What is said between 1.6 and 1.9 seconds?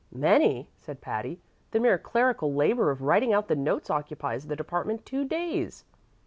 "The